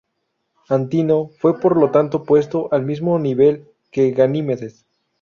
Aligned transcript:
Antínoo 0.67 1.29
fue, 1.37 1.59
por 1.59 1.77
lo 1.77 1.91
tanto, 1.91 2.23
puesto 2.23 2.69
al 2.73 2.81
mismo 2.81 3.19
nivel 3.19 3.67
que 3.91 4.09
Ganímedes. 4.09 4.83